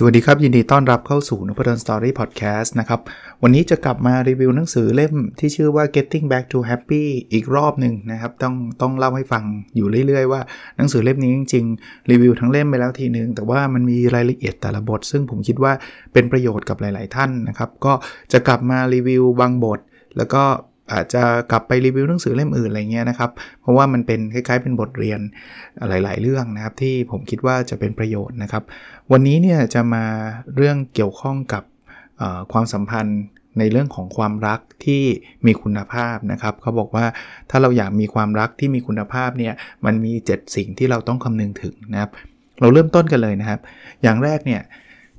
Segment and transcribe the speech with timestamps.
[0.00, 3.00] สวัสดีครับ ยินดีต้อนรับเข้าสู่นพดลสตอรี่พอดแคสต์นะครับ
[3.42, 9.44] วันนี้จะกลับมารีวิวหนังสือเล่มที่ชื่อว่า Getting Back to Happy อีกรอบหนึ่งนะครับ ต้องต้องเล่าให้ฟัง
[9.76, 10.40] อยู่เรื่อยๆว่า
[10.76, 15.72] หนังสือเล่มนี้จริงๆ รีวิวทั้งเล่มไปแล้วทีนึง แต่ว่ามันมีรายละเอียดแต่ละบท ซึ่งผมคิดว่า
[16.12, 17.92] เป็นประโยชน์กับหลาย ๆ ท่านนะครับ ก็
[18.32, 19.80] จะกลับมารีวิวบางบท
[20.16, 20.42] แล้วก็
[20.92, 25.20] อาจจะกลับไปรีวิวหนังสือเล่มอื่นอะไรเงี้ยนะครับ เพราะว่ามันเป็นคล้ายๆ เป็นบทเรียน
[25.88, 28.62] หลาย ๆ เรื่องนะครับ ที่ผมคิดว่าจะเป็นประโยชน์นะครับ
[29.12, 30.04] วันนี้เนี่ยจะมา
[30.56, 31.62] เรื่องเกี่ยวข้องกับ
[32.52, 33.20] ความสัมพันธ์
[33.58, 35.02] ในเรื่องของความรักที่
[35.46, 37.04] มีคุณภาพนะครับเขาบอกว่า
[37.50, 39.54] ถ้าเราอยากมีความรักที่มีคุณภาพเนี่ย
[39.86, 42.10] มันมี 7 สิ่งที่เราต้องคำนึงถึงนะครับ
[42.60, 43.60] เราเริ่มต้นกันเลยนะครับ
[44.02, 44.62] อย่างแรกเนี่ย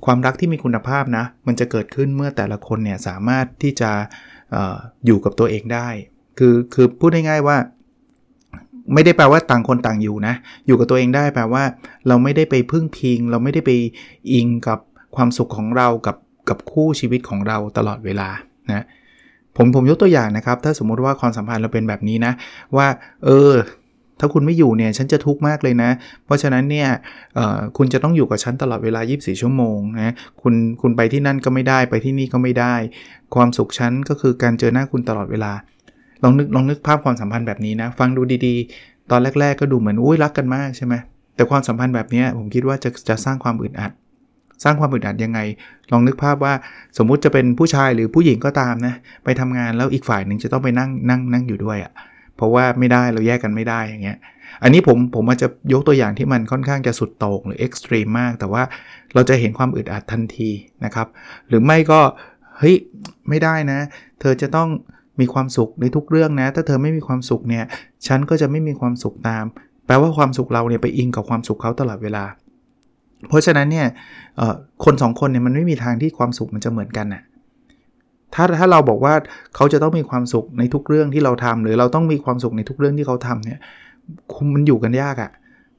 [0.04, 3.90] ความรักที่มีคุณภาพนะมันจะเกิดขึ้นเมื่อแต่ละคนเนี่ยสามารถที่จะ
[5.06, 5.88] อยู่กับตัวเองได้
[6.38, 7.56] คือคือพูดง่ายๆว่า
[8.94, 10.34] ไม่ได้แปลว่าต่างคนต่างอยู่นะ
[10.66, 11.62] อยู่กับตัวเองได้แปลว่า
[12.08, 13.70] เราไม่ได้ไปพึ่งพิง เราไม่ได้ไป
[14.32, 14.78] อิงกับ
[15.16, 16.16] ความสุขของเรากับ
[16.48, 18.28] กับคู่ชีวิตของเราตลอดเวลา
[18.72, 18.84] นะ
[19.56, 22.32] ผมผมยกตัวอย่างนะครับ ถ้าสมมุติว่าความสัมพันธ์เราเป็นแบบนี้นะ
[22.76, 22.86] ว่า
[23.24, 23.52] เออ
[24.20, 25.90] ถ้าคุณไม่อยู่เนี่ยฉันจะทุกข์มากเลยนะ
[26.24, 26.88] เพราะฉะนั้นเนี่ย
[27.76, 32.74] คุณจะต้องอยู่กับฉันตลอดเวลา 24 ชั่วโมงนะคุณคุณไปที่นั่นก็ไม่ได้ไปที่นี่ก็ไม่ได้
[33.34, 35.52] ความสุขฉันก็คือการเจอหน้าคุณตลอดเวลา
[36.22, 40.94] ลองนึกลองนึกภาพความสัมพันธ์แบบนี้นะ ฟังดูดีๆ ตอนแรก ๆ ก็ดูเหมือนอุ้ยรักกันมากใช่ไหม
[41.34, 43.92] แต่ความสัมพันธ์แบบนี้ผมคิดว่าจะจะสร้างความอึดอัด
[44.64, 45.40] สร้างความอึดอัดยังไง
[45.92, 46.52] ลองนึกภาพว่า
[46.98, 51.92] สมมุติจะเป็นผู้ชายหรือผู้หญิงก็ตามนะไปทำงานแล้วอีกฝ่ายหนึ่งจะต้องไปนั่งนั่งนั่งอยู่ด้วยอะ่ะ
[52.40, 54.18] เพราะว่าไม่ได้เราแยกกันไม่ได้อย่างเงี้ย
[54.62, 58.62] อันนี้ผมผมอาจจะยกตัวอย่างที่มันค่อนข้างจะสุดโต่งหรือเอ็กซ์ตรีมมาก แต่ว่า
[59.14, 60.50] เราจะเห็นความอึดอัดทันที
[60.84, 61.06] นะครับ
[61.48, 62.00] หรือไม่ก็
[62.58, 62.76] เฮ้ย
[63.28, 63.80] ไม่ได้นะ
[64.20, 64.68] เธอจะต้อง
[65.20, 67.64] มีความสุขในทุกเรื่องนะ ถ้าเธอไม่มีความสุขเนี่ย
[68.06, 69.44] ฉันก็จะไม่มีความสุขตาม
[69.86, 72.24] แปลว่าความสุขเราเนี่ยไปอิงกับความสุขเขาตลอดเวลา
[73.28, 73.86] เพราะฉะนั้นเนี่ย
[74.84, 77.22] คนสองคนเนี่ยมันไม่มีทางที่ความสุขมันจะเหมือนกันน่ะ
[78.34, 79.14] ถ้าถ้าเราบอกว่า
[79.56, 83.58] เขาจะต้องมีความสุขในทุกเรื่องที่เราทำหรือเราต้องมีความสุขในทุกเรื่องที่เขาทำเนี่ย
[84.34, 85.30] คุมมันอยู่กันยากอะ่ะ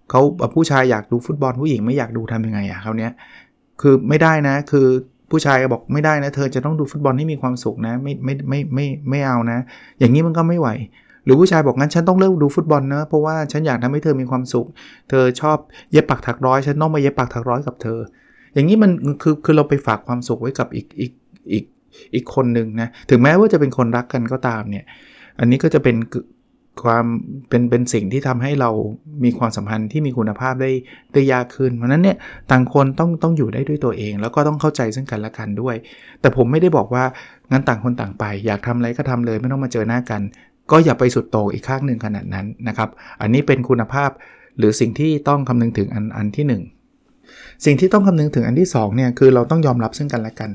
[0.09, 0.21] เขา
[0.55, 3.11] ผู้ชายอยากดูฟุตบอลผู้หญิงไม่อยากดูทำยังไงอะ่ะเขาเนี้ย
[3.81, 4.87] คือไม่ได้นะคือ
[5.31, 9.59] ผู้ชายบอกไม่ได้นะเธอจะต้องดูฟุตบอลให้มีความสุขนะไม่ไม่ไม่ไม่ไม่เอานะ
[9.99, 10.69] อย่างนี้มันก็ไม่ไหว
[11.25, 14.67] หรือผู้ชายบอกงั้นฉันต้องเลิกดูฟุตบอลนะเพราะว่าฉันอยากทำให้เธอมีความสุข
[15.09, 15.57] เธอชอบ
[15.91, 17.99] เย็บปักถักร้อย ฉันต้องมาเย็บปักถักร้อยกับเธอ
[18.53, 18.91] อย่างนี้มัน
[19.21, 21.11] คือคือเราไปฝากความสุขไว้กับอีกอีก
[21.53, 21.65] อีก
[22.15, 24.85] อีกคนหนึ่งนะ ถึงแม้ว่าจะเป็นคนรักกันก็ตามเนี่ย
[25.39, 25.97] อันนี้ก็จะเป็น
[26.83, 27.05] ความ
[27.49, 28.69] เป็นเป็นสิ่งที่ทำให้เรา
[29.23, 30.71] มีความสัมพันธ์ที่มีคุณภาพได้
[31.13, 32.17] ได้ยากขึ้น เพราะนั้นเนี่ย
[32.51, 35.75] ต่างคนต้องต้องอยู่ได้ด้วยตัวเอง แล้วก็ต้องเข้าใจซึ่งกันและกันด้วย
[36.21, 37.03] แต่ผมไม่ได้บอกว่า
[37.51, 40.21] งั้นต่างคนต่างไป อยากทำอะไรก็ทำเลยไม่ต้องมาเจอหน้ากัน
[40.71, 42.89] ก็อย่าไปสุดโต่งอีกข้างหนึ่งขนาดนั้นนะครับ
[43.21, 44.09] อันนี้เป็นคุณภาพ
[44.57, 46.45] หรือสิ่งที่ต้องคำนึงถึงอันอันที่
[47.07, 50.51] 1 สิ่งที่ต้องคำนึงถึงอันที่2เนี่ยคือเราต้องยอมรับซึ่งกันและกัน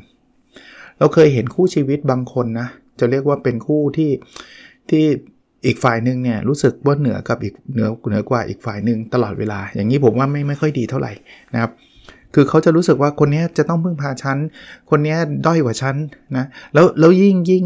[0.99, 2.69] เราเคยเห็นคู่ชีวิตบางคนนะ
[3.01, 4.11] จะเรียกว่าเป็นคู่ที่
[4.91, 5.05] ที่
[5.67, 11.13] อีกฝ่ายหนึ่งเนี่ยรู้สึกว่าเหนือกับอีกเหนือเหนือกว่าอีกฝ่ายหนึ่งตลอดเวลา อย่างนี้ผมว่าไม่ไม่ค่อยดีเท่าไหร่
[11.55, 11.71] นะครับ
[12.35, 14.39] คือเขาจะรู้สึกว่าคนนี้จะต้องพึ่งพาฉัน
[14.91, 15.97] คนนี้ด้อยกว่าฉัน
[16.37, 17.65] นะแล้วแล้วยิ่งยิ่ง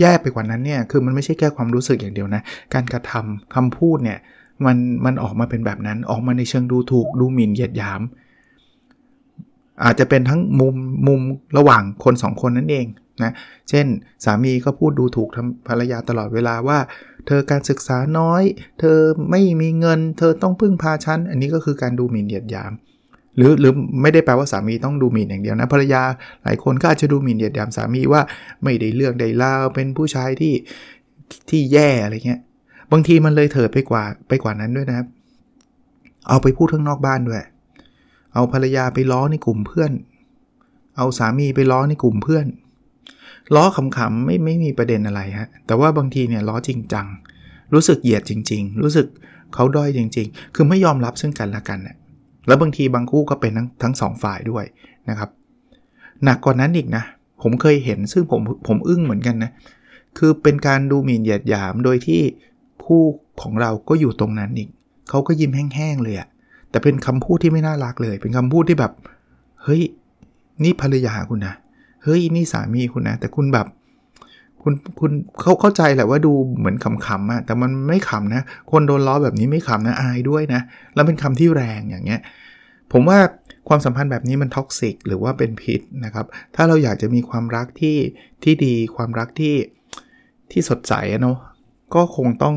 [0.00, 2.42] แย่ไปกว่านั้นเนี่ยคือมันไม่ใช่แค่ความรู้สึกอย่างเดียวนะ
[2.74, 4.18] การกระทำคำพูดเนี่ย
[4.66, 8.00] มันมันออกมาเป็นแบบนั้นออกมาในเชิงดูถูกดูหมิ่นเหยียดหยาม
[9.84, 10.74] อาจจะเป็นทั้งมุม
[11.06, 11.20] มุม
[11.56, 12.86] ระหว่างคน2คนนั่นเอง
[13.24, 13.32] นะ
[13.68, 13.86] เช่น
[14.24, 15.28] สามีก็พูดดูถูก
[15.68, 16.78] ภรรยาตลอดเวลาว่า
[17.26, 18.42] เธอการศึกษาน้อย
[18.80, 18.98] เธอ
[19.30, 22.72] ไม่มีเงิน เธอต้องพึ่งพาฉัน อันนี้ก็คือการดูหมิ่นเหยียดหยาม
[23.36, 23.72] หรือหรือ
[24.02, 26.02] ไม่ได้แปลว่าสามีต้องดูหมิ่นอย่างเดียวนะภรรยา
[26.44, 28.22] หลายคนก็อาจจะดูหมิ่นเหยียดหยามสามีว่า
[28.62, 30.54] ไม่ได้เลือกได้ลาวเป็นผู้ชายที่
[31.50, 32.40] ที่แย่อะไรเงี้ย
[32.92, 35.06] บางทีมันเลยเถิดไปกว่าไปกว่านั้นด้วยนะครับ
[36.28, 37.40] เอาไปพูดข้างนอกบ้านด้วย
[38.38, 39.92] เอาภรรยาไปล้อในกลุ่มเพื่อน
[40.96, 42.46] เอาสามีไปล้อในกลุ่มเพื่อน
[43.54, 47.06] ล้อขำๆไม่ไม่มีประเด็นอะไรฮะ แต่ว่าบางทีเนี่ยล้อจริงจัง
[47.74, 49.06] รู้สึกเหยียดจริง ๆ รู้สึก
[49.54, 51.96] เขาด้อยจริง ๆ คือไม่ยอมรับซึ่งกันและกันเนี่ย
[52.46, 54.64] แล้วบางทีบางคู่ก็เป็นทั้งทั้งสองฝ่ายด้วย
[55.08, 55.30] นะครับ
[56.24, 57.04] หนักกว่านั้นอีกนะ
[57.42, 59.50] ผมเคยเห็นซึ่งผมผมอึ้งเหมือนกันนะ
[60.18, 62.20] คือเป็นการดูหมิ่นเหยียดหยามโดยที่
[62.84, 63.02] คู่
[63.42, 64.68] ของเราก็อยู่ตรงนั้นอีก
[65.08, 66.28] เขาก็ยิ้มแห้งๆเลยอะ
[66.70, 68.92] แต่เป็นคำพูดที่ไม่น่ารักเลย เป็นคำพูดที่แบบ
[69.62, 69.82] เฮ้ย
[70.64, 71.54] นี่ภรรยาคุณนะ
[72.04, 73.66] เฮ้ย นี่สามีคุณนะ แต่คุณแบบ
[74.62, 80.60] คุณ คุณเขาเข้าใจแหละว่าดูเหมือนขำๆอะแต่มันไม่ขำนะ คนโดนล้อแบบนี้ไม่ขำนะ อายด้วยนะ
[80.94, 82.20] แล้วเป็นคำที่แรงอย่างเงี้ย
[82.92, 83.18] ผมว่า
[83.68, 87.96] ความสัมพันธ์แบบนี้มัน toxic หรือว่าเป็นพิษนะครับ ถ้าเราอยากจะมีความรักที่
[88.42, 89.54] ที่ดี ความรักที่
[90.50, 91.36] ที่สดใสเนาะ
[91.94, 92.56] ก็คงต้อง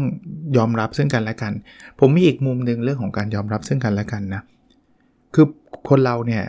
[0.58, 1.54] ยอมรับซึ่งกันและกัน
[2.00, 4.42] ผมมีอีกมุมหนึ่งเรื่องของการยอมรับซึ่งกันและกันนะ
[5.34, 5.46] คือ
[5.90, 6.44] คนเราเนี่ย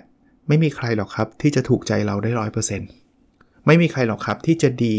[0.49, 2.89] ไม่มีใครหรอกครับที่จะถูกใจเราได้ร้อยเปอร์เซ็นต์
[3.67, 4.95] ไม่มีใครหรอกครับที่จะดี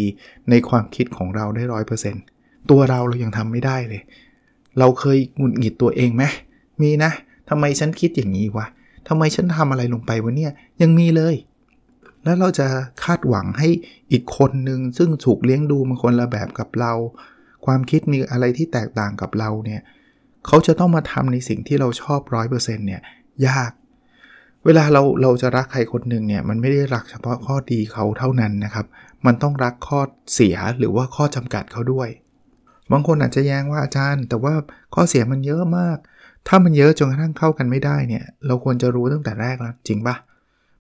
[0.50, 2.24] ในความคิดของเราได้ร้อยเปอร์เซ็นต์
[2.70, 4.02] ตัวเราเรายังทำไม่ได้เลย
[4.80, 6.24] เราเคยหงุดหงิดตัวเองไหม
[6.82, 7.12] มีนะ
[7.50, 8.66] ทำไมฉันคิดอย่างนี้วะ
[9.08, 10.52] ทำไมฉันทำอะไรลงไปวะเนี่ย
[10.82, 11.36] ยังมีเลย
[12.24, 12.68] แล้วเราจะ
[13.04, 13.68] คาดหวังให้
[14.12, 16.94] อีกคนหนึ่งซึ่งถูกเลี้ยงดูมาคนละแบบกับเรา
[17.66, 19.82] ความคิดมีอะไรที่แตกต่างกับเราเนี่ย
[20.48, 23.02] เขาจะต้องมาทำในสิ่งที่เราชอบร้อยเปอร์เซ็นต์เนี่ย
[23.48, 23.72] ยาก
[24.66, 28.86] เวลาเราเราจะรักใครคนหนึ่งเนี่ยมันไม่ได้รักเฉพาะข้อดีเขาเท่านั้นนะครับ
[29.26, 30.00] มันต้องรักข้อ
[30.34, 32.10] เสียหรือว่าข้อจำกัดเขาด้วย
[32.92, 34.54] บางคนอาจจะแย้งว่าอาจารย์ แต่ว่า
[34.96, 35.98] ข้อเสียมันเยอะมาก
[36.48, 40.16] ถ้ามันเยอะจนกระทั่งเข้ากันไม่ได้เนี่ยเราควรจะรู้ตั้งแต่แรกแล้วจริงปะ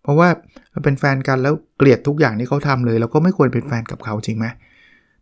[0.04, 0.30] เพราะว่า
[0.72, 4.46] เราเป็นแฟนกันแล้วเกลียดทุกอย่างที่เขาทำเลยเราก็ไม่ควรเป็นแฟนกับเขาจริงไหม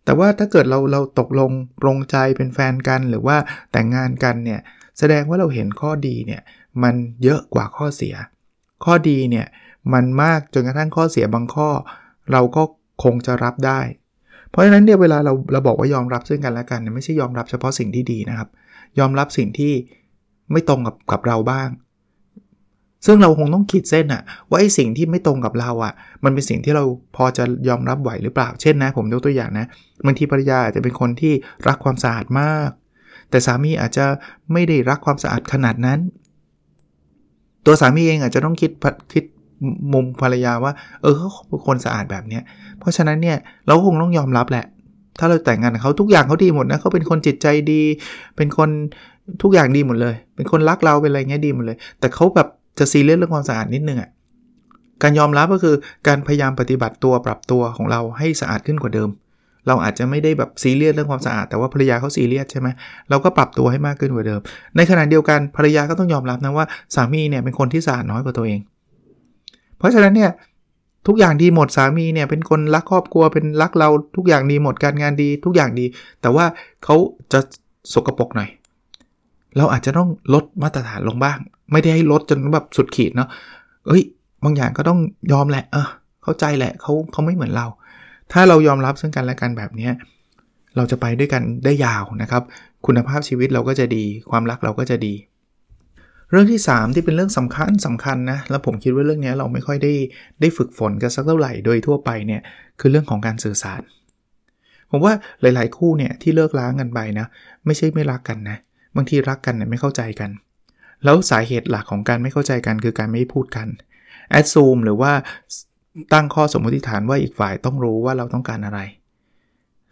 [0.05, 1.51] แต่ว่าถ้าเกิดเราเราตกลง
[1.81, 3.37] ปรงใจเป็นแฟนกันหรือว่า
[3.71, 4.59] แต่งงานกันเนี่ย
[4.99, 6.41] แสดงว่าเราเห็นข้อดีเนี่ย
[6.83, 8.15] มันเยอะกว่าข้อเสีย
[8.85, 9.47] ข้อดีเนี่ย
[9.93, 11.69] มันมากจนกระทั่งข้อเสียบางข้อ
[12.31, 12.63] เราก็
[13.03, 13.79] คงจะรับได้
[14.51, 18.49] เพราะฉะนั้นเนี่ยเวลาเราเราบอกว่ายอมรับซึ่งกันและกันเนี่ยไม่ใช่ยอมรับเฉพาะสิ่งที่ดีนะครับ
[18.99, 19.73] ยอมรับสิ่งที่
[20.51, 21.69] ไม่ตรงกับกับเราบ้าง
[23.05, 25.93] ซึ่งเราคงต้องขีดเส้นอะว่าไอ้สิ่งที่ไม่ตรงกับเราอะ
[26.23, 26.83] มันเป็นสิ่งที่เรา
[27.15, 29.65] พอจะยอมรับไหวหรือเปล่า เช่นนะ ผมยกตัวอย่างนะ
[30.05, 31.33] บางทีภรรยาอาจจะเป็นคนที่
[31.67, 32.69] รักความสะอาดมาก
[33.29, 34.05] แต่สามีอาจจะ
[34.51, 35.99] ไม่ได้รักความสะอาดขนาดนั้น
[37.65, 38.71] ตัวสามีเองอาจจะต้องคิด
[39.13, 39.23] คิด
[39.93, 42.43] มุมภรรยาว่า เออเขาเป็นคนสะอาดแบบเนี้ย
[42.79, 43.37] เพราะฉะนั้นเนี่ย
[43.67, 44.65] เราคงต้องยอมรับแหละ
[45.19, 47.81] ถ้าเราแต่งงานกับเขาทุกอย่างเขาดีหมดนะเขาเป็นคนจิตใจดี
[48.37, 48.69] เป็นคน
[49.43, 54.09] ทุกอย่างดีหมดเลย เป็นคนรักเราเป็นอะไรเงี้ยดีหมดเลย แต่เขาแบบ จะซีเรียสเรื่องความสะอาดนิดนึงอะ่ะ
[55.03, 55.75] การยอมรับก็คือ
[56.07, 59.09] การพยายามปฏิบัติตัวปรับตัวของเราให้สะอาดขึ้นกว่าเดิม
[59.67, 62.67] เราอาจจะไม่ได้แบบซีเรียสเรื่องความสะอาดแต่ว่าภรรยาเขาซีเรียสใช่ไหม
[63.09, 64.41] เราก็ปรับตัวให้มากขึ้นกว่าเดิม
[64.77, 66.65] ในขณะเดียวกันภรรยาก็ต้องยอมรับนะว่า
[66.95, 68.59] สามีเนี่ยเป็นคนที่สะอาดน้อยกว่าตัวเอง
[69.77, 70.31] เพราะฉะนั้นเนี่ย
[71.07, 75.85] ทุกอย่างดีหมดสามีเนี่ยเป็นคนรักครอบครัวเป็นรักเราทุกอย่างดีหมดการงานดี ทุกอย่างดี
[76.21, 76.45] แต่ว่า
[76.83, 76.95] เขา
[77.31, 77.39] จะ
[77.93, 78.49] สกรปรกหน่อย
[79.57, 81.39] เราอาจจะต้องลดมาตรฐานลงบ้าง
[81.71, 83.29] ไม่ได้ให้ลดจนแบบสุดขีดเนาะ
[83.87, 84.03] เอ้ย
[84.43, 84.99] บางอย่างก็ต้อง
[85.31, 85.87] ยอมแหละเออ
[86.23, 87.67] เข้าใจแหละเขาเขาไม่เหมือนเรา
[88.31, 89.89] ถ้าเรายอมรับซึ่งกันและกันแบบนี้
[90.75, 92.43] เราจะไปด้วยกันได้ยาวนะครับ
[92.85, 95.13] คุณภาพชีวิตเราก็จะดี ความรักเราก็จะดี
[96.31, 99.93] เรื่องที่ 3 ที่เป็นเรื่องสำคัญสำคัญนะ แล้วผมคิดว่าเรื่องนี้เราไม่ค่อยได้
[100.41, 102.41] ได้ฝึกฝนกันสักเท่าไหร่โดยทั่วไปเนี่ย
[102.79, 103.81] คือเรื่องของการสื่อสาร
[104.91, 107.27] ผมว่าหลาย ๆ คู่เนี่ยที่เลิกล้างกันไปนะ
[107.65, 108.57] ไม่ใช่ไม่รักกันนะ
[108.95, 110.29] บางทีรักกันเนี่ยไม่เข้าใจกัน
[111.03, 113.67] แล้วสาเหตุหลักของการไม่เข้าใจกันคือการไม่พูดกัน
[114.29, 115.11] แอดซูมหรือว่า
[116.13, 118.79] ตั้งข้อสมมติฐานว่าอีกฝ่ายต้องรู้ว่าเราต้องการอะไร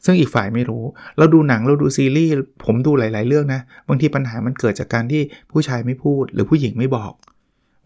[0.05, 0.83] ซึ่งอีกฝ่ายไม่รู้
[1.17, 2.33] เราดูหนังเราดูซีรีส์
[2.65, 5.21] ผมดูหลาย ๆ เรื่องนะ บางทีปัญหามันเกิดจากการที่
[5.51, 7.13] ผู้ชายไม่พูด หรือผู้หญิงไม่บอก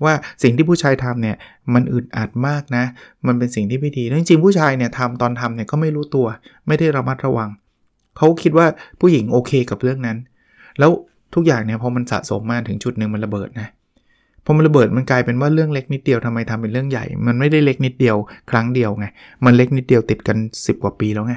[0.04, 1.38] ว่าสิ่งที่ผู้ชายทำเนี่ย
[1.74, 2.86] มันอึดอัดมากนะ
[3.28, 6.28] มันเป็นสิ่งที่ไม่ดีจริงๆผู้ชายเนี่ยทำตอนทำเนี่ยก็ไม่รู้ตัว
[6.68, 7.50] ไม่ได้ระมัดระวัง
[8.18, 8.68] เขาคิดว่า
[9.00, 10.18] ผู้หญิงโอเคกับเรื่องนั้น
[10.80, 10.92] แล้ว
[11.36, 13.68] ทุกอย่างเนี่ยพอมันสะสมมาถึงจุดหนึ่งมันระเบิดนะ
[14.46, 18.16] พอมันระเบิดมันกลายเป็นว่าเรื่องเล็กนิดเดียวทำไมทำเป็นเรื่องใหญ่ มันไม่ได้เล็กนิดเดียว
[18.52, 19.06] ครั้งเดียวไง
[19.46, 21.34] มันเล็กนิดเดียวติดกัน 10 กว่าปีแล้วไง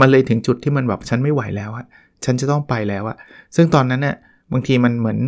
[0.00, 1.86] มันเลยถึงจุดที่มันแบบฉันไม่ไหวแล้วอะ
[2.24, 3.16] ฉันจะต้องไปแล้วอะ
[3.56, 4.16] ซึ่งตอนนั้นเนี่ย
[4.52, 5.18] บางทีมันเหมือน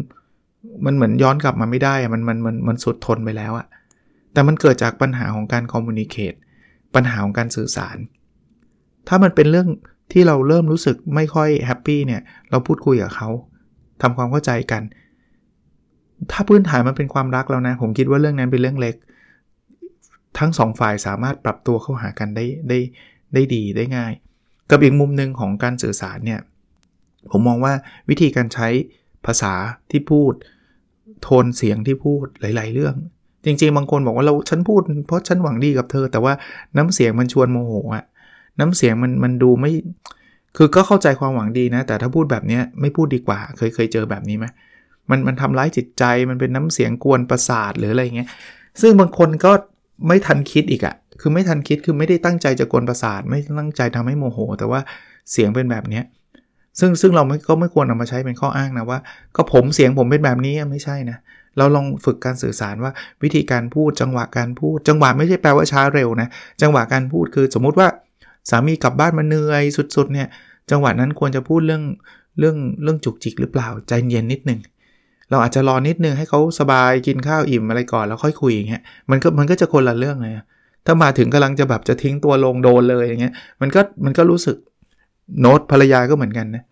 [0.86, 3.66] มันเหมือนย้อนกลับมาไม่ได้อะมันมันมันมันสุดทนไปแล้วอะ
[4.32, 6.34] แต่มันเกิดจากปัญหาของการคอมมูนิเคต
[6.94, 7.96] ปัญหาของการสื่อสาร
[9.08, 9.68] ถ้ามันเป็นเรื่อง
[10.12, 12.20] ที่เราเริ่มรู้สึกไม่ค่อยแฮปปี้เนี่ย
[12.50, 13.28] เราพูดคุยกับเขา
[14.02, 14.82] ทำความเข้าใจกัน
[16.30, 18.94] ถ้าพื้นฐานมันเป็นความรักแล้วนะ ผมคิดว่าเรื่องนั้นเป็นเรื่องเล็ก
[20.38, 22.78] ทั้งสองฝ่ายสามารถปรับตัวเข้าหากันได้ได้
[23.34, 24.12] ได้ดีได้ง่าย
[24.70, 26.40] กับอีกมุมหนึ่งของการสื่อสารเนี่ย
[27.30, 27.72] ผมมองว่า
[28.08, 28.68] วิธีการใช้
[29.26, 29.54] ภาษา
[29.90, 30.32] ที่พูด
[31.22, 32.94] โทนเสียงที่พูดหลาย ๆ เรื่อง
[33.44, 36.32] จริง ๆ บางคนบอกว่าเราฉันพูดเพราะฉันหวังดีกับเธอ แต่ว่า
[36.76, 38.04] น้ำเสียงมันชวนโมโหอะ
[38.60, 39.72] น้ำเสียงมันมันดูไม่
[40.56, 44.46] คือก็เข้าใจความหวังดีนะ แต่ถ้าพูดแบบนี้ไม่พูดดีกว่า เคยเคยเจอแบบนี้ไหม
[45.10, 48.28] มันมันทำร้ายจิตใจมันเป็นน้ำเสียงกวนประสาทหรืออะไรเงี้ย
[48.80, 49.52] ซึ่งบางคนก็
[50.08, 54.80] ไม่ทันคิดอีกอะคือไม่ทันคิดคือไม่ได้ตั้งใจจะกวนประสาท ไม่ตั้งใจทำให้โมโห แต่ว่า
[55.32, 56.04] เสียงเป็นแบบเนี้ย
[56.80, 58.98] ซึ่งซึ่งเราไม่ก็ไม่ควรนามาใช้เป็นข้ออ้างนะว่า
[59.36, 61.18] ก็ผมเสียงผมเป็นแบบนี้ไม่ใช่นะ
[61.58, 62.92] เราลองฝึกการสื่อสารว่า
[63.22, 66.28] วิธีการพูดจังหวะการพูด จังหวะไม่ใช่แปลว่าช้าเร็วนะ
[66.62, 67.88] จังหวะการพูดคือสมมุติว่า
[68.50, 69.62] สามีกลับบ้านมาเหนื่อย
[69.96, 70.28] สุดๆเนี่ย
[70.70, 71.82] จังหวะนั้นควรจะพูดเรื่อง
[72.38, 74.60] เรื่องเรื่องจุกจิกหรือเปล่าใจเย็นนิดนึง
[75.30, 80.32] เราอาจจะรอนิดนึงให้เขาสบายกินข้าวอิ่มอะไรก่อนแล้วค่อยคุยอย่างเงี้ยมันก็มันก็จะคนละเรื่องเลย
[80.86, 84.56] ถ้ามาถึงกำลังจะแบบจะทิ้งตัวลงโดนเลยอย่างเงี้ยมันก็มันก็รู้สึก
[85.40, 86.64] โน้ตภรรยาก็เหมือนกันนะ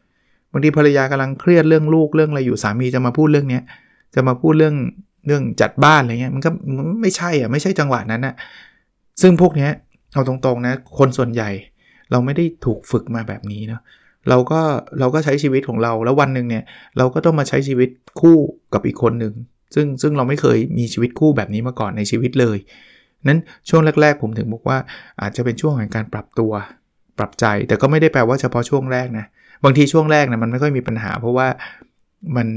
[0.53, 3.63] บางทีภรรยากำลังเครียดเรื่องลูกเรื่องอะไรอยู่สามีจะมาพูดเรื่องเนี้ย
[4.15, 4.75] จะมาพูดเรื่อง
[5.27, 6.51] เรื่องจัดบ้านอะไรเงี้ยมันก็
[7.01, 8.35] ไม่ใช่อะไม่ใช่จังหวะนั้นอะ
[9.23, 9.71] ซึ่งพวกเนี้ย
[10.15, 11.51] เอาตรงๆนะ คนส่วนใหญ่
[12.11, 13.81] เราไม่ได้ถูกฝึกมาแบบนี้เนาะ
[14.29, 14.61] เราก็
[15.01, 16.65] เราก็ใช้ชีวิตของเราแล้ววันหนึ่งเนี่ย
[16.99, 17.89] เราก็ต้องมาใช้ชีวิต
[18.21, 18.37] คู่
[18.75, 19.35] กับอีกคนหนึ่ง
[19.75, 22.59] ซึ่งซึ่งเราไม่เคยมีชีวิตคู่แบบนี้มาก่อนในชีวิตเลย
[23.29, 24.79] นั้นช่วงแรก ๆ ผมถึงบอกว่า
[25.21, 26.53] อาจจะเป็นช่วงแห่งการปรับตัว
[27.19, 29.27] ปรับใจแต่ก็ไม่ได้แปลว่าเฉพาะช่วงแรกนะ
[29.65, 31.49] บางทีช่วงแรกนะมันไม่ค่อยมีปัญหา เพราะว่า
[32.37, 32.49] มัน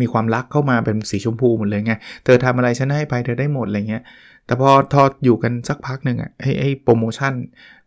[0.00, 4.02] มีความรักเข้ามาเป็นสีชมพูหมดเลยไงเธอทำอะไรฉันให้ไปเธอได้หมดอะไรเงี้ย
[4.46, 7.32] แต่พอทอดอยู่กันสักพักหนึ่งอะไอ้ไอ้โปรโมชั่น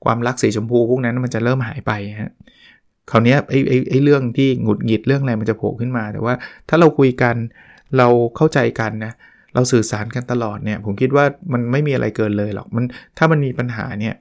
[0.06, 2.34] ความรักสีชมพูพวกนั้นมันจะเริ่มหายไปฮะ
[3.12, 6.34] คราวนี้ไอ้ไอ้ไอ้เรื่องที่หงุดหงิดเรื่องอะไรมันจะโผล่ขึ้นมา แต่ว่า
[6.70, 7.36] ถ้าเราคุยกัน
[7.98, 9.14] เราเข้าใจกันนะ
[9.54, 12.86] เราสื่อสารกันตลอดเนี่ย ผมคิดว่ามันไม่มีอะไรเกินเลยหรอกมัน
[13.18, 14.16] ถ้ามันมีปัญหาเนี่ย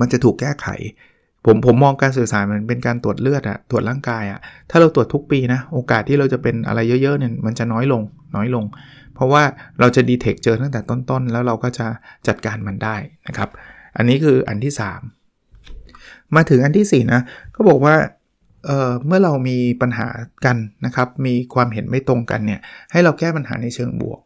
[0.00, 0.66] มันจะถูกแก้ไข
[1.46, 8.02] ผมผมมองการสื่อสารมันเป็นการตรวจเลือดอะตรวจร่างกายอะถ้าเราตรวจทุกปีนะ โอกาสที่เราจะเป็นอะไรเยอะๆเนี่ยมันจะน้อยลง
[8.36, 8.64] น้อยลง
[9.14, 9.42] เพราะว่า
[9.80, 11.86] เราจะดีเทคเจอตั้งแต่ต้นๆ แล้วเราก็จะ
[12.26, 12.96] จัดการมันได้
[13.28, 13.50] นะครับ
[13.96, 14.72] อันนี้คืออันที่
[15.52, 17.20] 3 มาถึงอันที่ 4 นะ
[17.54, 17.96] ก็บอกว่า
[18.66, 20.08] เเมื่อเรามีปัญหา
[20.44, 20.56] กัน
[20.86, 22.60] นะครับ มีความเห็นไม่ตรงกันเนี่ย
[22.92, 24.20] ให้เราแก้ปัญหาในเชิงบวก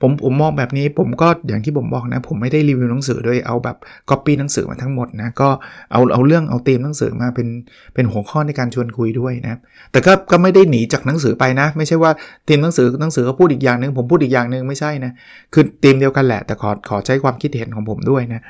[0.00, 3.76] ผมผมมองแบบนี้ผมก็อย่างที่ผมบอกนะ ผมไม่ได้รีวิวหนังสือโดยเอาแบบ
[4.10, 5.48] ก๊อปปี้หนังสือมาทั้งหมดนะ ก็
[5.92, 7.48] เอาเอาเรื่องเอาธีมหนังสือมาเป็น
[7.94, 9.58] เป็นหัวข้อในการชวนคุยด้วยนะ
[9.92, 12.10] แต่ก็ก็ไม่ได้หนีจากหนังสือไปนะ ไม่ใช่ว่า
[12.48, 15.12] ธีมหนังสือหนังสือเขาพูดอีกอย่างหนึ่งผมพูดอีกอย่างหนึ่งไม่ใช่นะ
[15.52, 18.42] คือธีมเดียวกันแหละ แต่ขอขอใช้ความคิดเห็นของผมด้วยนะ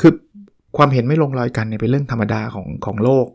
[0.00, 0.12] คือ
[0.76, 3.26] ความเห็นไม่ลงรอยกันเนี่ยเป็นเรื่องธรรมดาของของโลก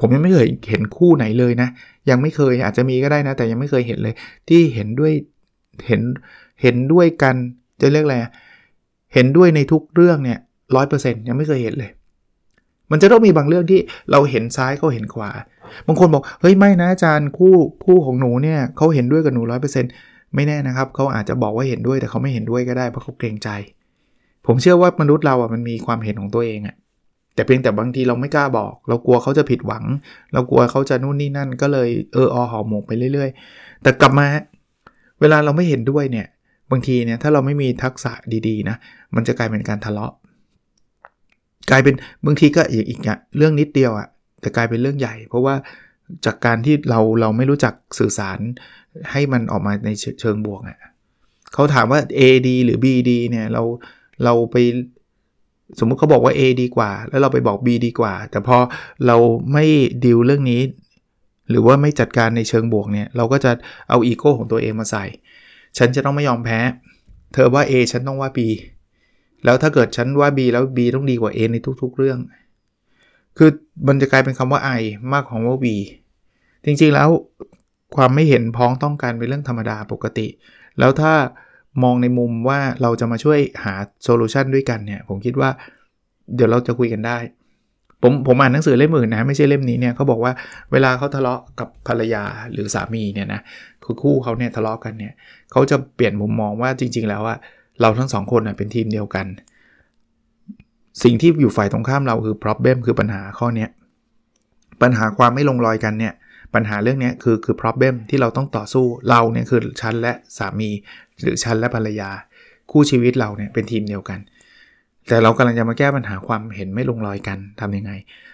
[0.00, 1.68] ผมยังไม่เคยเห็นคู่ไหนเลยนะ
[2.10, 4.14] ยังไม่เคยอาจจะมีก็ได้นะ แต่ยังไม่เคยเห็นเลย
[4.48, 5.12] ที่เห็นด้วย
[5.86, 6.02] เห็น
[6.62, 7.36] เห็นด้วยกัน
[7.80, 8.16] จะเรียกอะไร
[9.14, 10.38] เห็นด้วยในทุกเรื่องเนี่ย
[10.76, 11.90] ร้อยเปอร์เซ็นต์ยังไม่เคยเห็นเลย
[12.90, 15.30] มันจะต้องมีบางเรื่องที่เราเห็นซ้ายเขาเห็นขวา
[15.86, 19.90] บางคนบอกเฮ้ยไม่นะอาจารย์คู่คู่ของหนูเนี่ยเขาเห็นด้วยกับหนูร้อยเปอร์เซ็นต์
[20.34, 23.48] ไม่แน่นะครับเขาอาจจะบอกว่าเห็นด้วยแต่เขาไม่เห็นด้วยก็ได้เพราะเขาเกรงใจ
[24.46, 26.76] ผมเชื่อว่ามนุษย์เราอะมันมีความเห็นของตัวเองอะ
[27.34, 29.84] แต่เพียงแต่บางทีเราไม่กล้าบอก เรากลัวเขาจะผิดหวัง
[30.32, 34.26] เรากลัวเขาจะนู่นนี่นั่นก็เลยเอออหอหมกไปเรื่อย ๆ แต่กลับมา
[35.20, 36.26] เวลาเราไม่เห็นด้วยเนี่ย
[36.70, 38.12] บางทีเนี่ยถ้าเราไม่มีทักษะ
[38.48, 38.76] ดีๆนะ
[39.14, 40.12] มันจะกลายเป็นการทะเลาะ
[41.70, 41.94] กลายเป็น
[42.26, 43.00] บางทีก็อีกอีก
[43.36, 44.08] เรื่องนิดเดียวอะ่ะ
[44.40, 45.54] แต่กลายเป็นเรื่องใหญ่ เพราะว่า
[46.26, 48.38] จากการที่เราเราไม่รู้จักสื่อสาร
[49.10, 50.78] ให้มันออกมาในเชิงบวกอะ่ะ
[51.52, 53.62] เขาถามว่า A ดีหรือ B ดีเนี่ยเรา
[54.24, 54.56] เราไป
[55.78, 58.56] สมมุติเขาบอกว่า A ดีกว่า แล้วเราไปบอก B ดีกว่า แต่พอ
[59.06, 59.16] เรา
[59.52, 59.64] ไม่
[60.04, 60.60] ดิวเรื่องนี้
[61.50, 63.52] หรือว่าไม่จัดการในเชิงบวกเนี่ยเราก็จะ
[63.88, 65.04] เอาอีโก้ของตัวเองมาใส่
[65.78, 66.60] ฉันจะต้องไม่ยอมแพ้
[67.32, 68.38] เธอว่า A ฉันต้องว่า B
[69.44, 72.18] แล้วถ้าเกิดฉันว่า B แล้ว B ต้องดีกว่า A ในทุก ๆ เรื่อง
[73.38, 73.50] คือ
[73.88, 75.66] มันจะกลายเป็นคำว่า I มากของว่า B
[76.64, 77.08] จริงๆแล้ว
[77.96, 80.26] ความไม่เห็นพ้องต้องการเป็นเรื่องธรรมดาปกติ
[80.78, 81.12] แล้วถ้า
[81.82, 85.50] มองในมุมว่าเราจะมาช่วยหาโซลูชันด้วยกันเนี่ย ผมคิดว่า
[86.34, 87.18] เดี๋ยวเราจะคุยกันได้
[88.02, 90.32] ผมผมอ่านหนังสือเล่มอื่นนะไม่ใช่เล่มนี้เนี่ยเขาบอกว่า
[90.72, 93.40] เวลาเขาทะเลาะกับภรรยาหรือสามีเนี่ยนะ
[93.84, 95.12] คือคู่เขาเนี่ยทะเลาะกันเนี่ย
[95.52, 97.36] เขาจะเปลี่ยนมุมมองว่าจริง ๆ แล้วว่า
[97.80, 99.26] เราทั้งสองคนเป็นทีมเดียวกัน
[101.02, 103.66] สิ่งที่อยู่ฝ่ายตรงข้ามเราคือ problem คือปัญหาข้อนี้
[104.82, 106.14] ปัญหาความไม่ลงรอยกันเนี่ย
[106.54, 110.70] ปัญหาเรื่องนี้คือคือ problem ที่เราต้องต่อสู้เราเนี่ยคือฉันและสามี
[111.20, 112.10] หรือฉันและภรรยา
[112.70, 114.18] คู่ชีวิตเราเนี่ยเป็นทีมเดียวกัน
[115.08, 117.92] แต่เรากำลังจะมาแก้ปัญหาความเห็นไม่ลงรอยกันทํำยังไง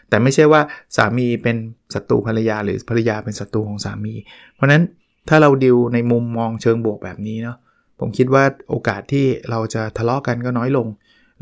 [0.08, 0.61] แต่ไม่ใช่ว่า
[0.96, 1.56] สามีเป็น
[1.94, 4.14] ศัตรูภรรยาหรือภรรยาเป็นศัตรูของสามี
[4.54, 4.82] เพราะนั้น
[5.28, 7.56] ถ้าเราดิวในมุมมองเชิงบวกแบบนี้เนาะ
[8.00, 10.87] ผมคิดว่าโอกาสที่เราจะทะเลาะกันก็น้อยลง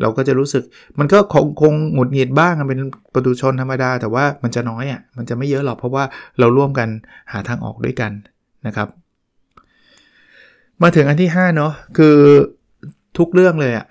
[0.01, 0.63] เราก็จะรู้สึก
[0.99, 2.81] มันก็คงคงหงุดหงิดบ้างเป็น
[3.15, 6.05] ประตูชนธรรมดา แต่ว่ามันจะน้อยอะ่ะมันจะไม่เยอะหรอกเพราะว่า
[6.39, 6.89] เราร่วมกัน
[7.33, 8.13] หาทางออกด้วยกัน
[8.67, 8.89] นะครับ
[10.83, 12.17] มาถึงอันที่5เนาะคือ
[13.19, 13.87] ทุกเรื่องเลยอะ่ะ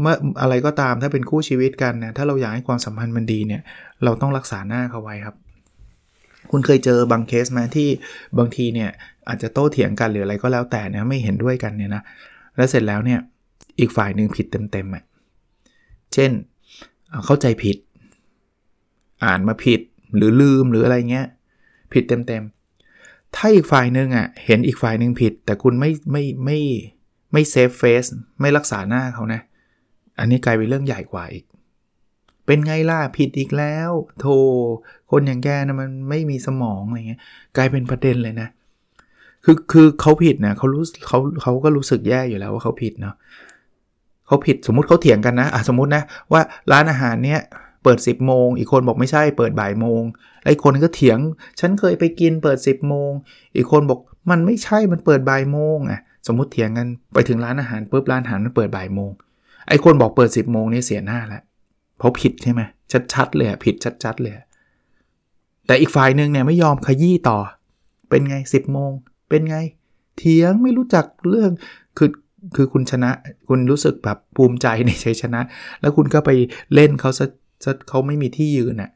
[0.00, 3.62] เมื่ออะไรก็ตามถ้าเป็นคู่ชีวิตกันเนี่ยถ้าเราอยากให้ความสัมพันธ์มันดีเนี่ย
[4.04, 5.36] เราต้องรักษาหน้าเขาไว้ครับ
[6.50, 7.88] คุณเคยเจอบางเคสไหมที่
[8.38, 8.90] บางทีเนี่ย
[9.28, 12.02] อาจจะโต้เถียงกันหรืออะไรก็แล้วแต่เนี่ยไม่เห็นด้วยกันเนี่ยนะ
[12.56, 13.20] แล้วเสร็จแล้วเนี่ย
[13.80, 15.04] อีกฝ่ายหนึ่งผิดเต็มๆอะ
[16.14, 16.30] เช่น
[17.26, 17.76] เข้าใจผิด
[19.24, 19.80] อ่านมาผิด
[20.16, 21.26] หรือลืมหรืออะไรเงี้ย
[21.92, 26.58] ผิดเต็มๆ ถ้าอีกฝ่ายหนึ่งอะเห็นอีกฝ่ายหนึ่งผิด แต่คุณไม่ไม่ไม่
[27.32, 28.04] ไม่เซฟเฟส
[28.40, 29.40] ไม่รักษาหน้าเขานะ
[30.20, 31.44] อันนี้กลายเป็นเรื่องใหญ่กว่าอีก
[32.46, 34.26] เป็นไงล่ะผิดอีกแล้ว โท
[35.10, 37.20] คนอย่างแกนะมันไม่มีสมองอะไรเงี้ย
[37.56, 38.48] กลายเป็นประเด็นเลยนะ
[39.44, 43.14] คือคือเขาผิดนะเขารู้เขาเขาก็รู้สึกแย่อยู่แล้วว่าเขาผิดเนาะ
[44.26, 46.40] เขาผิดสมมุติเขาเถียงกันนะอะสมมตินะว่า
[46.72, 47.40] ร้านอาหารเนี้ย
[47.82, 50.02] เปิด 10 โมง อีกคนบอกไม่ใช่ เปิดบ่ายโมง
[50.44, 51.18] ไอ้คนก็เถียง
[51.60, 53.10] ฉันเคยไปกินเปิด 10 โมง
[53.56, 53.98] อีกคนบอก
[54.30, 59.10] มันไม่ใช่ มันเปิดบ่ายโมงอะ สมมติเถียงกัน ไปถึงร้านอาหารปุ๊บ ร้านอาหารมันเปิดบ่ายโมง
[59.68, 61.42] ไอ้คนบอกเปิด 10โมงนี่เสียหน้าแล้ว
[61.98, 62.60] เพราะผิดใช่ไหม
[63.12, 63.74] ชัดๆเลยผิด
[64.04, 64.34] ชัดๆเลย
[65.66, 67.38] แต่อีกฝ่ายหนึ่งเนี่ยไม่ยอมขยี้ต่อ
[68.10, 68.90] เป็นไง 10โมง
[69.28, 69.56] เป็นไง
[70.16, 71.50] เถียงไม่รู้จักเรื่อง
[71.98, 72.10] คือ
[72.56, 73.10] คือคุณชนะ
[73.48, 75.40] คุณรู้สึกแบบภูมิใจในชัยชนะ
[75.80, 76.30] แล้วคุณก็ไป
[76.74, 77.26] เล่นเขาซะ
[77.88, 78.90] เขาไม่มีที่ยืนอะ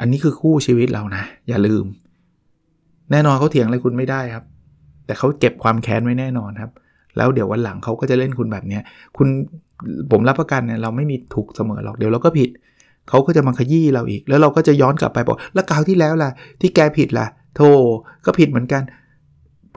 [0.00, 1.84] อันนี้คือคู่ชีวิตเรานะ อย่าลืม
[3.10, 4.44] แน่นอนเขาเถียงอะไรคุณไม่ได้ครับ
[5.06, 6.72] แต่เขาเก็บความแค้นไว้แน่นอนครับ
[7.16, 8.78] แล้วเดี๋ยววันหลังเขาก็จะเล่นคุณแบบนี้
[9.16, 9.28] คุณ
[10.10, 12.48] ผมรับประกันเนี่ยเราไม่มีถูกเสมอหรอกเดี๋ยวเราก็ผิด
[13.08, 16.30] เขาก็จะมาขยี้เราอีก แล้วเราก็จะย้อนกลับไปบอกแล้วกาวที่แล้วล่ะ
[16.60, 17.68] ที่แกผิดล่ะ โธ่
[18.26, 18.82] ก็ผิดเหมือนกัน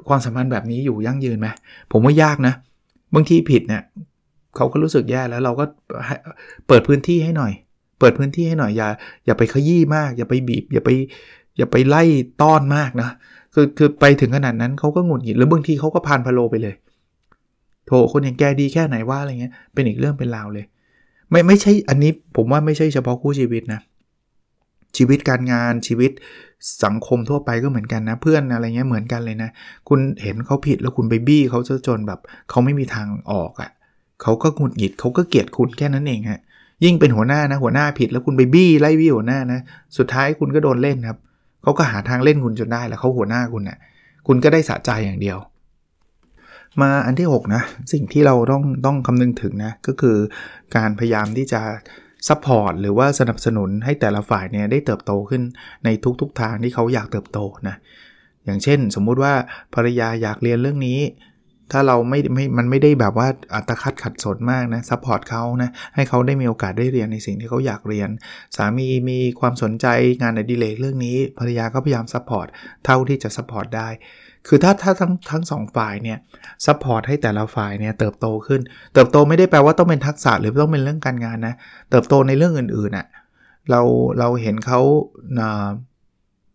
[0.08, 1.48] ความสัมพันธ์แบบนี้อยู่ยั่งยืนไหม
[1.91, 2.53] ผมว่ายากนะ
[3.15, 3.81] บางทีผิดเนี่ย
[4.55, 5.65] เขาก็รู้สึกแย่แล้วเราก็
[6.67, 7.51] เปิดพื้นที่ให้หน่อย
[8.00, 8.88] เปิดพื้นที่ให้หน่อยอย่า
[9.25, 10.89] อย่าไปขยี้มาก อย่าไปบีบ อย่าไป
[11.58, 12.03] อย่าไปไล่
[12.41, 13.10] ต้อนมากนะ
[13.53, 16.75] คือคือไปถึงขนาดนั้นเขาก็หงุดหงิดหรือบางทีเขาก็พานพะโลไปเลย
[17.89, 20.65] โถคนอย่างแกดีแค่ไหนว่าอะไรเงี้ยเป็นอีกเรื่องเป็นราวเลย
[21.29, 23.81] ไม่ไม่ใช่อันนี้ผมว่าไม่ใช่เฉพาะคู่ชีวิตนะ
[24.98, 26.12] ชีวิตการงานชีวิต
[26.84, 29.50] สังคมทั่วไปก็เหมือนกันนะ เพื่อนอะไรเงี้ยเหมือนกันเลยนะ
[29.89, 32.19] คุณเห็นเขาผิดแล้วคุณไปบี้เขาจจนแบบ
[32.50, 33.72] เขาไม่มีทางออกอะ่ะ
[34.22, 36.41] เขาก็หงุดหงิดเขาก็เกลียดคุณแค่นั้นเองฮะ
[36.84, 39.60] ยิ่งเป็นหัวหน้านะหัวหน้าผิดแล้วคุณไปบี้ไล่บี้หัวหน้านะ
[39.98, 41.17] สุดท้ายคุณก็โดนเล่นครับ
[41.63, 43.77] เขาก็หาทางเล่นคุณจนได้แล้วเขาหัวหน้าคุณนะ่ะ
[44.27, 45.38] คุณก็ได้สะใจอย่างเดียว
[46.81, 50.17] มาอันที่ 6 นะ สิ่งที่เราต้องต้องคำนึงถึงนะ ก็คือ
[50.75, 51.61] การพยายามที่จะ
[52.27, 55.41] support หรือว่าสนับสนุนให้แต่ละฝ่ายเนี่ยได้เติบโตขึ้น
[55.85, 55.89] ใน
[56.21, 57.75] ทุกๆทางที่เขาอยากเติบโตนะ
[58.45, 59.34] อย่างเช่น สมมุติว่า
[59.75, 60.99] ภรรยาอยากเรียนเรื่องนี้
[61.71, 68.10] ถ้าเราไม่ไม่มันไม่ได้แบบว่าอัตคัดขัดสนมากนะ support เขานะให้เขาได้มีโอกาสได้เรียนในสิ่งที่เขาอยากเรียน
[68.55, 69.86] สามีมีความสนใจ
[70.21, 72.47] งานอดิเรกเรื่องนี้ภรรยาก็พยายาม support
[72.86, 73.89] เท่าที่จะ support ได้
[74.47, 76.17] คือถ้าถ้าทั้งทั้งสองฝ่ายเนี่ย
[76.65, 78.62] support ให้แต่ละฝ่ายเนี่ยเติบโตขึ้น
[78.93, 81.55] เติบโตไม่ได้แปลว่าต้องเป็นทักษะหรือต้องเป็นเรื่องการงานนะ
[81.89, 83.08] เติบโตในเรื่องอื่นๆอะ่ะ
[83.69, 83.82] เรา
[84.19, 84.79] เราเห็นเขา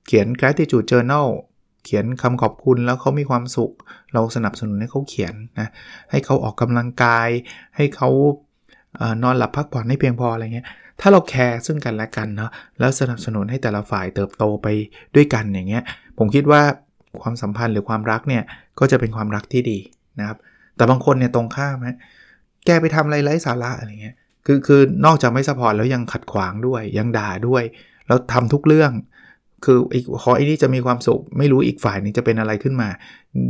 [0.06, 1.28] เขียน gratitude journal
[1.84, 3.72] เขียนคำขอบคุณแล้วเขามีความสุข
[4.14, 5.68] เราสนับสนุนให้เขาเขียนนะ
[6.10, 7.28] ให้เขาออกกำลังกาย
[7.76, 8.08] ให้เขา
[9.22, 10.66] นอนหลับพักผ่อนให้เพียงพออะไรเงี้ย
[11.00, 14.66] ถ้าเรา care ซึ่งกันและกันเนาะแล้วสนับสนุนให้แต่ละฝ่ายเติบโตไป
[15.14, 15.82] ด้วยกันอย่างเงี้ย
[16.18, 16.62] ผมคิดว่า
[17.22, 18.42] ความสัมพันธ์หรือความรักเนี่ย
[18.78, 19.78] ก็จะเป็นความรักที่ดี
[20.18, 20.38] นะครับ
[20.76, 21.96] แต่บางคนเนี่ยตรงข้ามฮะ
[22.66, 24.16] แกไปทำอะไรไร้สาระอะไรเงี้ย
[24.46, 27.62] คือคือนอกจากไม่สปอร์ตแล้วยังขัดขวางด้วยยังด่าด้วย
[28.06, 28.92] แล้วทำทุกเรื่อง
[29.64, 32.88] คืออีกขอไอ้นี่จะมีความสุข ไม่รู้อีกฝ่ายนึงจะเป็นอะไรขึ้นมา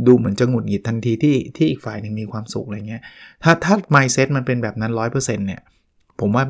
[0.07, 3.01] ดูเหมือนจะหงุดหงิดทันทีที่ที่อีกฝ่ายหนึ่งมีความสุขอะไรเงี้ย
[3.43, 5.61] ถ้าถ้า mindset มันเป็นแบบนั้น 100%เนี่ย
[6.19, 6.43] ผมว่า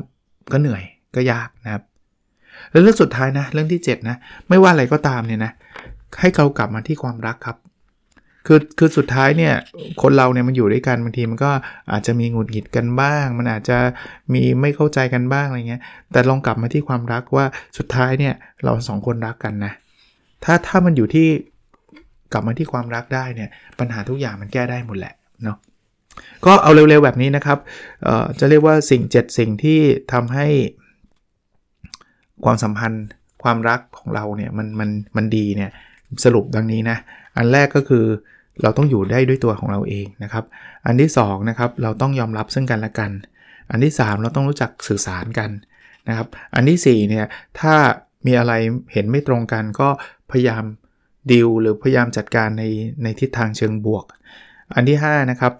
[0.52, 0.82] ก็เหนื่อย
[1.16, 1.82] ก็ยากนะครับ
[2.70, 4.16] แล้วเรื่องสุดท้ายนะ เรื่องที่ 7 นะ
[4.48, 5.52] ไม่ว่าอะไรก็ตามเนี่ยนะ
[6.20, 7.56] ให้เรากลับมาที่ความรักครับ
[8.46, 9.54] คือคือสุดท้ายเนี่ย
[10.02, 11.50] คนเราเนี่ยมันอยู่ด้วยกันบางทีมันก็
[11.92, 13.78] อาจจะมีหงุดหงิดกันบ้าง มันอาจจะ
[14.32, 15.82] มีไม่เข้าใจกันบ้างอะไรเงี้ย
[16.12, 17.46] แต่ลองกลับมาที่ความรักว่า
[17.78, 19.72] สุดท้ายเนี่ยเราสองคนรักกันนะ
[20.44, 21.28] ถ้าถ้ามันอยู่ที่
[22.32, 25.56] กลับมาที่ความรักได้เนี่ยปัญหาทุกอย่างมันแก้ได้หมดแหละเนาะ
[26.46, 27.58] ก็เอาเร็วๆแบบนี้นะครับ
[28.38, 29.80] จะเรียกว่าสิ่ง 7 สิ่งที่
[30.12, 30.46] ทำให้
[32.44, 33.06] ความสัมพันธ์
[33.42, 35.70] ความรักของเราเนี่ยมันมันมันดีเนี่ย
[36.24, 36.96] สรุปดังนี้นะ
[37.36, 38.04] อันแรกก็คือ
[38.62, 40.44] เราต้องอยู่ได้ด้วยตัวของเราเองนะครับ
[40.86, 43.10] อันที่2นะครับเราต้องยอมรับซึ่งกันและกัน
[43.70, 45.50] อันที่ 3 เราต้องรู้จักสื่อสารกัน
[46.08, 47.26] นะครับ อันที่4เนี่ย
[47.60, 47.74] ถ้า
[48.26, 48.52] มีอะไร
[48.92, 49.88] เห็นไม่ตรงกันก็
[50.30, 50.64] พยายาม
[51.32, 52.64] ดิวหรือพยายามจัดการใน
[53.02, 54.04] ในทิศทางเชิงบวก
[54.74, 55.52] อันที่5นะครับ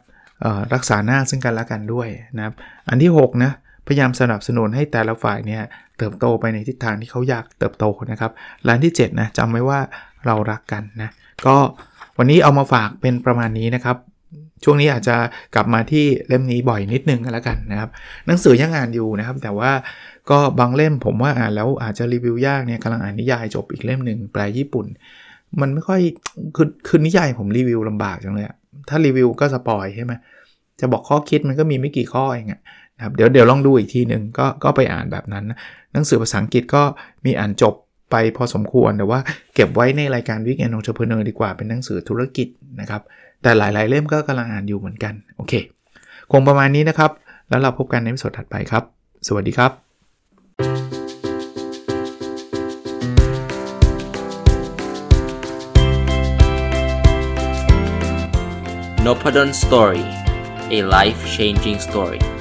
[0.75, 2.55] รักษาหน้าซึ่งกันและกันด้วยนะครับ
[2.89, 3.53] อันที่6นะ
[3.87, 5.63] พยายามสนับสนุนให้แต่ละฝ่ายเนี่ย
[5.99, 8.33] เติบโตไปในทิศทางที่เขาอยากเติบโตนะครับ
[8.67, 9.81] ร้านที่7นะจำไว้ว่า
[10.27, 11.11] เรารักกันนะ
[11.47, 11.57] ก็
[12.18, 13.96] วันนี้เอามาฝากเป็นประมาณนี้นะครับ
[14.64, 15.16] ช่วงนี้อาจจะ
[15.55, 17.90] กลับมาที่เล่มนี้บ่อยนิดนึงกันแล้วกันนะครับ
[18.26, 19.70] หนังสือยังอ่านอยู่นะครับ แต่ว่า
[20.31, 24.87] ก็บางเล่มผมว่าอ่านแล้วอาจจะรีวิวยากเนี่ยกำลังอ่านนิยายจบอีกเล่มหนึ่งแปลญี่ปุ่น
[25.61, 26.00] มันไม่ค่อย
[26.57, 28.46] คือคือนิยายผมรีวิวลำบากจังเลย
[28.88, 30.12] ถ้ารีวิวก็ spoil ใช่ไหม
[30.81, 32.48] จะบอกข้อคิดมันก็มีไม่กี่ข้อเอง
[32.96, 35.44] นะครับเดี๋ยวเดี๋ยวลองดูอีกทีหนึ่งก็ก็ไปอ่านแบบนั้น
[35.92, 36.83] หนังสือภาษาอังกฤษก็
[37.24, 37.74] มีอ่านจบ
[38.11, 39.21] ไปพอสมควรแต่ว่า
[39.55, 42.49] เก็บไว้ในรายการ Weekend Entrepreneur ดีกว่าเป็นหนังสือธุรกิจ
[42.81, 43.03] นะครับ
[43.42, 45.53] แต่หลายๆ เล่มก็กำลังอ่านอยู่เหมือนกัน โอเค
[46.33, 47.11] คงประมาณนี้นะครับ
[47.49, 48.83] แล้วเราพบกันใน episode ถัดไปครับ
[49.27, 49.73] สวัสดีครับ
[59.07, 60.09] n o p ด d o สตอรี่
[60.79, 62.36] a life changing story